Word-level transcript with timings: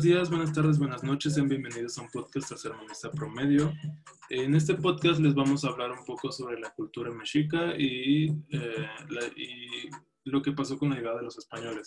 buenos 0.00 0.16
días, 0.16 0.30
buenas 0.30 0.52
tardes, 0.54 0.78
buenas 0.78 1.04
noches, 1.04 1.34
sean 1.34 1.46
bienvenidos 1.46 1.98
a 1.98 2.02
un 2.02 2.08
podcast 2.08 2.50
de 2.50 2.70
Armonista 2.70 3.10
Promedio. 3.10 3.70
En 4.30 4.54
este 4.54 4.74
podcast 4.74 5.20
les 5.20 5.34
vamos 5.34 5.62
a 5.62 5.68
hablar 5.68 5.92
un 5.92 6.06
poco 6.06 6.32
sobre 6.32 6.58
la 6.58 6.70
cultura 6.70 7.10
mexica 7.10 7.74
y, 7.76 8.30
eh, 8.50 8.88
y 9.36 9.90
lo 10.24 10.40
que 10.40 10.52
pasó 10.52 10.78
con 10.78 10.88
la 10.88 10.96
llegada 10.96 11.18
de 11.18 11.24
los 11.24 11.36
españoles. 11.36 11.86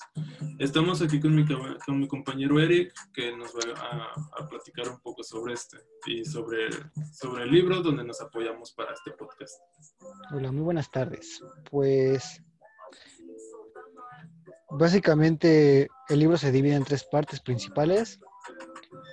Estamos 0.60 1.02
aquí 1.02 1.20
con 1.20 1.34
mi, 1.34 1.44
con 1.44 2.00
mi 2.00 2.08
compañero 2.08 2.60
Eric, 2.60 2.94
que 3.16 3.36
nos 3.36 3.52
va 3.56 3.82
a, 3.82 4.44
a, 4.44 4.48
platicar 4.48 4.90
un 4.90 5.00
poco 5.00 5.24
sobre 5.24 5.56
este 5.56 5.78
y 6.06 6.24
sobre, 6.24 6.70
sobre 7.14 7.46
el 7.46 7.52
libro 7.52 7.82
donde 7.82 8.04
nos 8.04 8.22
apoyamos 8.22 8.74
para 8.74 8.94
este 8.94 9.10
podcast. 9.10 9.60
Hola, 10.32 10.52
muy 10.52 10.62
buenas 10.62 10.92
tardes. 10.92 11.42
Pues 11.72 12.44
básicamente 14.74 15.88
el 16.10 16.20
libro 16.20 16.38
se 16.38 16.52
divide 16.52 16.76
en 16.76 16.84
tres 16.84 17.04
partes 17.04 17.40
principales. 17.40 18.20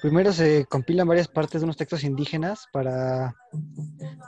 Primero 0.02 0.32
se 0.32 0.64
compilan 0.66 1.08
varias 1.08 1.28
partes 1.28 1.60
de 1.60 1.64
unos 1.64 1.76
textos 1.76 2.04
indígenas 2.04 2.66
para, 2.72 3.34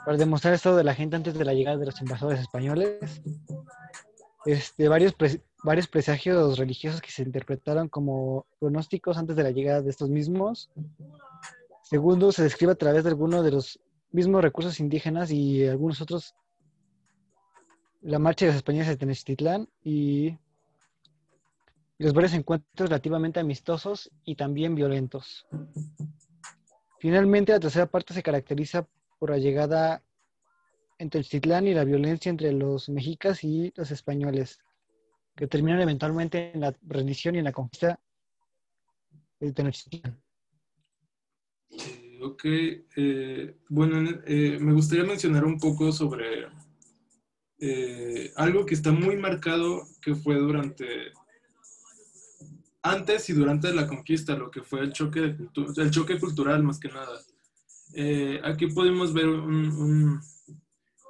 para 0.05 0.17
demostrar 0.17 0.53
el 0.53 0.55
estado 0.55 0.77
de 0.77 0.83
la 0.83 0.95
gente 0.95 1.15
antes 1.15 1.33
de 1.33 1.45
la 1.45 1.53
llegada 1.53 1.77
de 1.77 1.85
los 1.87 2.01
invasores 2.01 2.39
españoles 2.39 3.21
este, 4.45 4.89
varios, 4.89 5.15
varios 5.63 5.87
presagios 5.87 6.57
religiosos 6.57 7.01
que 7.01 7.11
se 7.11 7.23
interpretaron 7.23 7.87
como 7.87 8.45
pronósticos 8.59 9.17
antes 9.17 9.35
de 9.35 9.43
la 9.43 9.51
llegada 9.51 9.81
de 9.81 9.89
estos 9.89 10.09
mismos. 10.09 10.69
Segundo, 11.83 12.31
se 12.31 12.43
describe 12.43 12.73
a 12.73 12.77
través 12.77 13.03
de 13.03 13.09
algunos 13.09 13.43
de 13.43 13.51
los 13.51 13.79
mismos 14.11 14.41
recursos 14.41 14.79
indígenas 14.79 15.31
y 15.31 15.65
algunos 15.65 16.01
otros 16.01 16.35
la 18.01 18.19
marcha 18.19 18.45
de 18.45 18.51
los 18.51 18.57
españoles 18.57 18.89
de 18.89 18.97
Tenochtitlán 18.97 19.69
y 19.81 20.37
los 21.97 22.13
varios 22.13 22.33
encuentros 22.33 22.89
relativamente 22.89 23.39
amistosos 23.39 24.11
y 24.23 24.35
también 24.35 24.75
violentos. 24.75 25.45
Finalmente, 26.99 27.51
la 27.51 27.59
tercera 27.59 27.85
parte 27.85 28.13
se 28.13 28.23
caracteriza 28.23 28.87
por 29.19 29.31
la 29.31 29.37
llegada 29.37 30.03
en 30.97 31.09
Tenochtitlán 31.09 31.67
y 31.67 31.73
la 31.73 31.83
violencia 31.83 32.29
entre 32.29 32.51
los 32.53 32.89
mexicas 32.89 33.43
y 33.43 33.73
los 33.75 33.91
españoles, 33.91 34.59
que 35.35 35.47
terminan 35.47 35.81
eventualmente 35.81 36.51
en 36.53 36.61
la 36.61 36.75
rendición 36.83 37.35
y 37.35 37.39
en 37.39 37.45
la 37.45 37.51
conquista 37.51 37.99
de 39.39 39.51
Tenochtitlán. 39.51 40.21
Eh, 41.69 42.19
ok, 42.21 42.45
eh, 42.45 43.57
bueno, 43.69 44.21
eh, 44.25 44.57
me 44.59 44.73
gustaría 44.73 45.03
mencionar 45.03 45.45
un 45.45 45.59
poco 45.59 45.91
sobre 45.91 46.47
algo 48.35 48.65
que 48.65 48.75
está 48.75 48.91
muy 48.91 49.15
marcado 49.15 49.83
que 50.01 50.15
fue 50.15 50.35
durante, 50.35 51.13
antes 52.83 53.29
y 53.29 53.33
durante 53.33 53.73
la 53.73 53.87
conquista, 53.87 54.35
lo 54.35 54.51
que 54.51 54.61
fue 54.61 54.81
el 54.81 54.93
choque, 54.93 55.21
de 55.21 55.37
el 55.77 55.91
choque 55.91 56.19
cultural 56.19 56.63
más 56.63 56.79
que 56.79 56.89
nada. 56.89 57.19
aquí 58.43 58.67
podemos 58.67 59.13
ver 59.13 59.27
un 59.27 60.21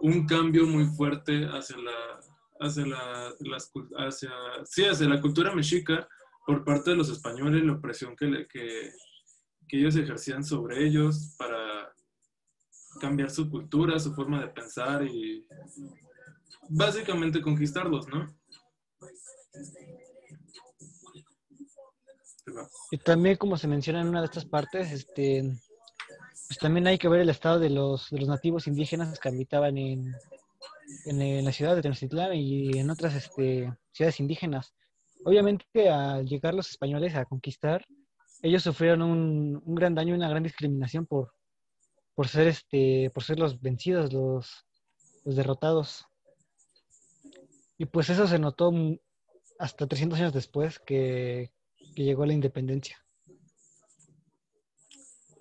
un 0.03 0.27
cambio 0.27 0.67
muy 0.67 0.85
fuerte 0.85 1.45
hacia 1.45 1.77
la, 1.77 2.19
hacia 2.59 2.85
la, 2.85 3.33
las, 3.39 3.71
hacia, 3.97 4.31
sí, 4.65 4.83
hacia 4.83 5.07
la 5.07 5.21
cultura 5.21 5.55
mexica 5.55 6.07
por 6.45 6.65
parte 6.65 6.91
de 6.91 6.97
los 6.97 7.09
españoles, 7.09 7.63
la 7.63 7.71
opresión 7.71 8.13
que, 8.13 8.45
que, 8.51 8.91
que 9.65 9.79
ellos 9.79 9.95
ejercían 9.95 10.43
sobre 10.43 10.85
ellos 10.85 11.33
para 11.37 11.89
cambiar 12.99 13.31
su 13.31 13.49
cultura, 13.49 13.97
su 13.97 14.13
forma 14.13 14.41
de 14.41 14.49
pensar 14.49 15.05
y 15.05 15.47
básicamente 16.67 17.41
conquistarlos, 17.41 18.05
¿no? 18.09 18.27
Y 22.91 22.97
también, 22.97 23.37
como 23.37 23.57
se 23.57 23.67
menciona 23.67 24.01
en 24.01 24.09
una 24.09 24.19
de 24.19 24.25
estas 24.25 24.45
partes, 24.45 24.91
este, 24.91 25.43
pues 26.47 26.59
también 26.59 26.87
hay 26.87 26.97
que 26.97 27.07
ver 27.07 27.21
el 27.21 27.29
estado 27.29 27.59
de 27.59 27.69
los, 27.69 28.09
de 28.09 28.19
los 28.19 28.27
nativos 28.27 28.67
indígenas 28.67 29.19
que 29.19 29.29
habitaban 29.29 29.77
en, 29.77 30.13
en, 31.05 31.45
la 31.45 31.51
ciudad 31.51 31.75
de 31.75 31.81
Tenochtitlán 31.81 32.33
y 32.35 32.77
en 32.77 32.89
otras 32.89 33.15
este, 33.15 33.73
ciudades 33.91 34.19
indígenas. 34.19 34.73
Obviamente, 35.25 35.89
al 35.89 36.25
llegar 36.25 36.53
los 36.53 36.69
españoles 36.69 37.15
a 37.15 37.25
conquistar, 37.25 37.85
ellos 38.41 38.63
sufrieron 38.63 39.01
un, 39.01 39.61
un 39.65 39.75
gran 39.75 39.95
daño, 39.95 40.13
una 40.13 40.29
gran 40.29 40.43
discriminación 40.43 41.05
por, 41.05 41.33
por 42.13 42.27
ser 42.27 42.47
este, 42.47 43.09
por 43.13 43.23
ser 43.23 43.39
los 43.39 43.61
vencidos, 43.61 44.11
los, 44.11 44.65
los 45.23 45.35
derrotados. 45.35 46.05
Y 47.77 47.85
pues 47.85 48.09
eso 48.09 48.27
se 48.27 48.37
notó 48.37 48.71
hasta 49.59 49.87
300 49.87 50.19
años 50.19 50.33
después 50.33 50.79
que, 50.79 51.51
que 51.93 52.03
llegó 52.03 52.25
la 52.25 52.33
independencia. 52.33 52.97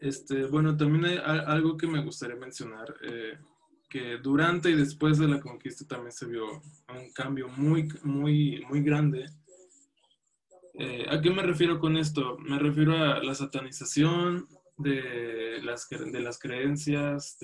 Este, 0.00 0.46
bueno, 0.46 0.76
también 0.76 1.04
hay 1.04 1.18
algo 1.46 1.76
que 1.76 1.86
me 1.86 2.02
gustaría 2.02 2.34
mencionar, 2.34 2.92
eh, 3.04 3.38
que 3.88 4.18
durante 4.18 4.70
y 4.70 4.74
después 4.74 5.18
de 5.18 5.28
la 5.28 5.40
conquista 5.40 5.86
también 5.86 6.12
se 6.12 6.26
vio 6.26 6.44
un 6.88 7.12
cambio 7.14 7.48
muy, 7.48 7.88
muy, 8.02 8.64
muy 8.68 8.82
grande. 8.82 9.30
Eh, 10.74 11.06
¿A 11.08 11.20
qué 11.20 11.30
me 11.30 11.42
refiero 11.42 11.78
con 11.78 11.96
esto? 11.96 12.36
Me 12.38 12.58
refiero 12.58 12.96
a 12.96 13.22
la 13.22 13.34
satanización 13.34 14.48
de 14.76 15.60
las, 15.62 15.88
de 15.88 16.20
las 16.20 16.38
creencias 16.38 17.38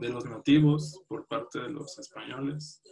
de 0.00 0.08
los 0.08 0.24
nativos 0.24 1.02
por 1.08 1.26
parte 1.26 1.60
de 1.60 1.70
los 1.70 1.98
españoles. 1.98 2.82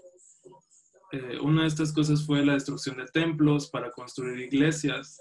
Eh, 1.17 1.39
una 1.41 1.63
de 1.63 1.69
estas 1.69 1.93
cosas 1.93 2.25
fue 2.25 2.45
la 2.45 2.55
destrucción 2.55 2.97
de 2.97 3.07
templos 3.07 3.69
para 3.71 3.91
construir 3.91 4.39
iglesias 4.41 5.21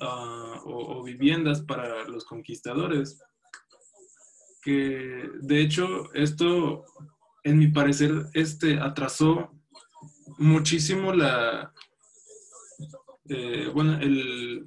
Ah, 0.00 0.60
o, 0.64 1.02
viviendas 1.04 1.62
para 1.62 2.04
los 2.04 2.24
conquistadores. 2.24 3.20
Que 4.62 5.30
de 5.40 5.60
hecho 5.60 6.12
esto, 6.14 6.84
en 7.44 7.58
mi 7.58 7.68
parecer, 7.68 8.26
este 8.32 8.78
atrasó 8.80 9.50
muchísimo 10.38 11.12
la, 11.12 11.72
eh, 13.28 13.70
bueno, 13.72 13.98
el, 14.00 14.66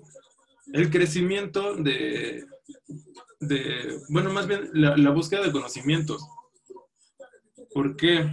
el, 0.73 0.89
crecimiento 0.89 1.75
de, 1.75 2.45
de, 3.39 3.99
bueno, 4.09 4.31
más 4.31 4.47
bien 4.47 4.69
la, 4.73 4.95
la 4.95 5.09
búsqueda 5.09 5.43
de 5.43 5.51
conocimientos. 5.51 6.25
¿Por 7.73 7.97
qué? 7.97 8.29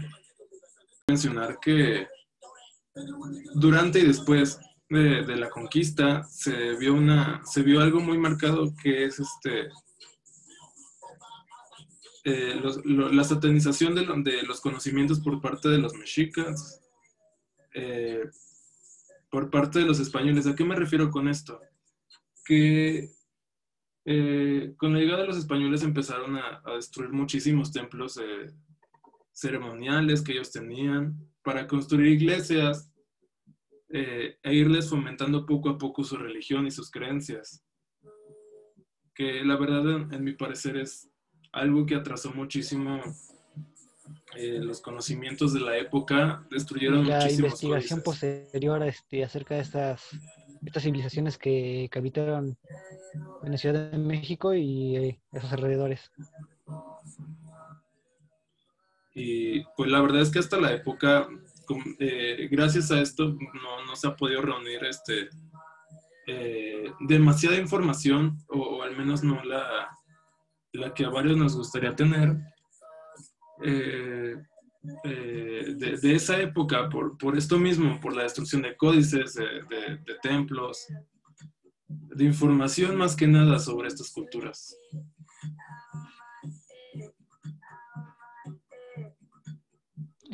Mencionar 1.06 1.58
que 1.60 2.08
durante 3.54 3.98
y 3.98 4.06
después 4.06 4.58
de, 4.88 5.36
la 5.36 5.50
conquista 5.50 6.22
se 6.24 6.76
vio 6.76 6.94
una 6.94 7.44
se 7.44 7.62
vio 7.62 7.80
algo 7.80 8.00
muy 8.00 8.16
marcado 8.16 8.72
que 8.82 9.04
es 9.04 9.18
este 9.18 9.70
eh, 12.24 12.60
la 12.84 13.24
satanización 13.24 13.94
de, 13.94 14.42
los 14.44 14.60
conocimientos 14.60 15.20
por 15.20 15.40
parte 15.40 15.68
de 15.68 15.78
los 15.78 15.94
mexicas 15.94 16.80
eh, 17.74 18.24
por 19.30 19.50
parte 19.50 19.80
de 19.80 19.86
los 19.86 19.98
españoles 19.98 20.46
¿a 20.46 20.54
qué 20.54 20.64
me 20.64 20.76
refiero 20.76 21.10
con 21.10 21.28
esto? 21.28 21.60
que 22.44 23.10
eh, 24.06 24.74
con 24.76 24.92
la 24.92 25.00
llegada 25.00 25.22
de 25.22 25.28
los 25.28 25.38
españoles 25.38 25.82
empezaron 25.82 26.36
a, 26.36 26.62
a 26.64 26.74
destruir 26.74 27.10
muchísimos 27.10 27.72
templos 27.72 28.18
ceremoniales 29.34 30.22
que 30.22 30.32
ellos 30.32 30.52
tenían 30.52 31.18
para 31.42 31.66
construir 31.66 32.12
iglesias 32.12 32.90
eh, 33.90 34.38
e 34.42 34.54
irles 34.54 34.88
fomentando 34.88 35.44
poco 35.44 35.68
a 35.68 35.78
poco 35.78 36.02
su 36.02 36.16
religión 36.16 36.66
y 36.66 36.70
sus 36.70 36.90
creencias. 36.90 37.62
Que 39.14 39.44
la 39.44 39.56
verdad, 39.56 40.12
en, 40.12 40.24
mi 40.24 40.32
parecer, 40.32 40.76
es 40.76 41.10
algo 41.52 41.84
que 41.84 41.94
atrasó 41.94 42.32
muchísimo 42.32 43.00
eh, 44.36 44.58
los 44.58 44.80
conocimientos 44.80 45.52
de 45.52 45.60
la 45.60 45.76
época, 45.76 46.44
destruyeron 46.50 47.06
la 47.06 47.30
investigación 47.30 48.02
posterior 48.02 48.82
este, 48.82 49.22
acerca 49.22 49.54
de 49.54 49.60
estas, 49.60 50.08
estas 50.64 50.82
civilizaciones 50.82 51.38
que, 51.38 51.88
habitaron 51.94 52.58
en 53.44 53.52
la 53.52 53.58
Ciudad 53.58 53.90
de 53.90 53.98
México 53.98 54.54
y 54.54 54.96
eh, 54.96 55.20
esos 55.32 55.52
alrededores. 55.52 56.10
Y 59.14 59.64
pues 59.76 59.90
la 59.90 60.00
verdad 60.00 60.22
es 60.22 60.30
que 60.30 60.40
hasta 60.40 60.60
la 60.60 60.72
época 60.72 61.28
eh, 61.98 62.48
gracias 62.50 62.90
a 62.90 63.00
esto 63.00 63.36
no, 63.86 63.96
se 63.96 64.08
ha 64.08 64.16
podido 64.16 64.42
reunir 64.42 64.84
este, 64.84 65.28
eh, 66.26 66.92
demasiada 67.00 67.56
información, 67.56 68.38
o, 68.48 68.82
al 68.82 68.96
menos 68.96 69.22
no 69.22 69.42
la, 69.44 69.96
la 70.72 70.92
que 70.92 71.04
a 71.04 71.10
varios 71.10 71.36
nos 71.36 71.56
gustaría 71.56 71.94
tener, 71.94 72.36
eh, 73.62 74.36
de, 75.02 76.14
esa 76.14 76.38
época, 76.40 76.90
por, 76.90 77.16
por, 77.16 77.38
esto 77.38 77.58
mismo, 77.58 77.98
por 78.00 78.14
la 78.14 78.24
destrucción 78.24 78.62
de 78.62 78.76
códices, 78.76 79.34
de, 79.34 79.98
de 80.04 80.14
templos, 80.22 80.86
de 81.88 82.24
información 82.24 82.96
más 82.96 83.16
que 83.16 83.26
nada 83.26 83.58
sobre 83.58 83.88
estas 83.88 84.10
culturas. 84.10 84.76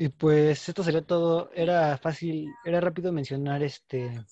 Y 0.01 0.09
pues 0.09 0.67
esto 0.67 0.83
sería 0.83 1.03
todo. 1.03 1.51
Era 1.55 1.99
fácil, 1.99 2.55
era 2.65 2.81
rápido 2.81 3.13
mencionar 3.13 3.63
este 3.63 4.25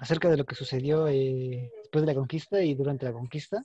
acerca 0.00 0.30
de 0.30 0.38
lo 0.38 0.46
que 0.46 0.54
sucedió, 0.54 1.08
eh, 1.08 1.70
después 1.82 2.00
de 2.00 2.06
la 2.06 2.14
conquista 2.14 2.62
y 2.62 2.74
durante 2.74 3.04
la 3.04 3.12
conquista. 3.12 3.62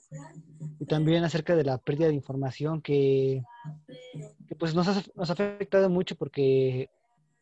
Y 0.78 0.84
también 0.84 1.24
acerca 1.24 1.56
de 1.56 1.64
la 1.64 1.78
pérdida 1.78 2.08
de 2.08 2.14
información 2.14 2.82
que, 2.82 3.42
que 4.48 4.54
pues 4.54 4.74
nos 4.74 4.86
ha, 4.88 5.02
nos 5.14 5.30
ha 5.30 5.32
afectado 5.32 5.88
mucho 5.88 6.14
porque 6.14 6.90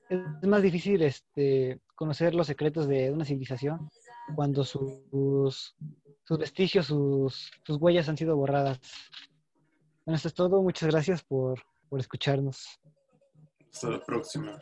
es 0.08 0.48
más 0.48 0.62
difícil 0.62 1.02
este, 1.02 1.80
conocer 1.96 2.36
los 2.36 2.46
secretos 2.46 2.86
de 2.86 3.10
una 3.10 3.24
civilización 3.24 3.90
cuando 4.36 4.62
sus, 4.62 5.74
sus 6.22 6.38
vestigios, 6.38 6.86
sus, 6.86 7.50
sus 7.66 7.78
huellas 7.78 8.08
han 8.08 8.16
sido 8.16 8.36
borradas. 8.36 8.78
Bueno, 10.06 10.14
esto 10.14 10.28
es 10.28 10.34
todo. 10.34 10.62
Muchas 10.62 10.88
gracias 10.88 11.24
por, 11.24 11.60
por 11.88 11.98
escucharnos. 11.98 12.78
Hasta 13.72 13.90
la 13.90 14.04
próxima. 14.04 14.58